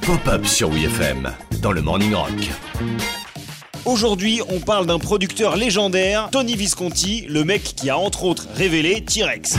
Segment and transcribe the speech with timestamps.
[0.00, 2.30] Pop-up sur WFM dans le Morning Rock.
[3.84, 9.04] Aujourd'hui, on parle d'un producteur légendaire, Tony Visconti, le mec qui a entre autres révélé
[9.04, 9.58] T-Rex.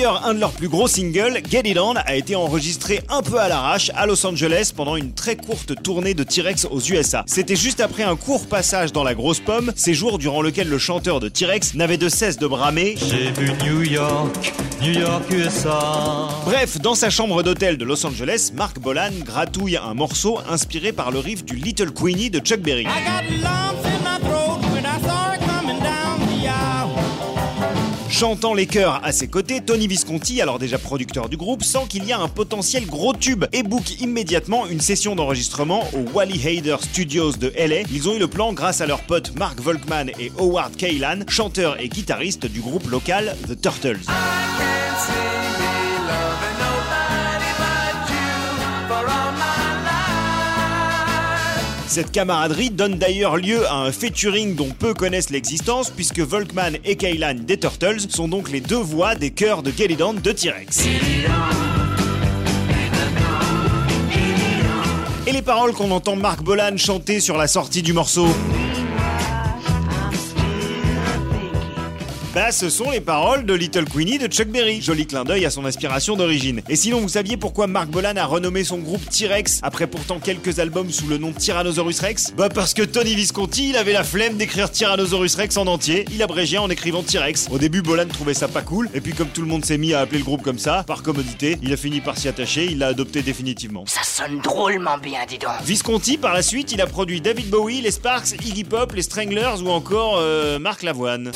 [0.00, 3.38] D'ailleurs, un de leurs plus gros singles, Get It On, a été enregistré un peu
[3.38, 7.22] à l'arrache à Los Angeles pendant une très courte tournée de T-Rex aux USA.
[7.26, 11.20] C'était juste après un court passage dans la grosse pomme, séjour durant lequel le chanteur
[11.20, 16.28] de T-Rex n'avait de cesse de bramer J'ai vu New York, New York, USA.
[16.46, 21.10] Bref, dans sa chambre d'hôtel de Los Angeles, Mark Bolan gratouille un morceau inspiré par
[21.10, 22.84] le riff du Little Queenie de Chuck Berry.
[22.84, 23.89] I got
[28.20, 32.04] Chantant les chœurs à ses côtés, Tony Visconti, alors déjà producteur du groupe, sent qu'il
[32.04, 36.76] y a un potentiel gros tube et book immédiatement une session d'enregistrement au Wally Hader
[36.82, 37.80] Studios de LA.
[37.90, 41.80] Ils ont eu le plan grâce à leurs potes Mark Volkman et Howard Kaylan, chanteurs
[41.80, 44.00] et guitaristes du groupe local The Turtles.
[51.90, 56.94] Cette camaraderie donne d'ailleurs lieu à un featuring dont peu connaissent l'existence puisque Volkman et
[56.94, 60.86] Kaylan des Turtles sont donc les deux voix des chœurs de On de T-Rex.
[65.26, 68.28] Et les paroles qu'on entend Mark Bolan chanter sur la sortie du morceau
[72.40, 74.80] Bah, ce sont les paroles de Little Queenie de Chuck Berry.
[74.80, 76.62] Joli clin d'œil à son inspiration d'origine.
[76.70, 80.58] Et sinon, vous saviez pourquoi Mark Bolan a renommé son groupe T-Rex après pourtant quelques
[80.58, 82.32] albums sous le nom de Tyrannosaurus Rex?
[82.34, 86.06] Bah, parce que Tony Visconti, il avait la flemme d'écrire Tyrannosaurus Rex en entier.
[86.14, 87.48] Il abrégeait en écrivant T-Rex.
[87.50, 88.88] Au début, Bolan trouvait ça pas cool.
[88.94, 91.02] Et puis, comme tout le monde s'est mis à appeler le groupe comme ça, par
[91.02, 92.64] commodité, il a fini par s'y attacher.
[92.70, 93.84] Il l'a adopté définitivement.
[93.86, 95.50] Ça sonne drôlement bien, dis donc.
[95.62, 99.60] Visconti, par la suite, il a produit David Bowie, les Sparks, Iggy Pop, les Stranglers
[99.62, 101.32] ou encore euh, Marc Lavoine.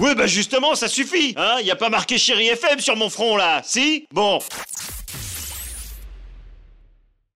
[0.00, 1.56] Oui, bah justement, ça suffit Hein.
[1.62, 4.06] Y a pas marqué Chéri FM sur mon front là, si?
[4.12, 4.38] Bon.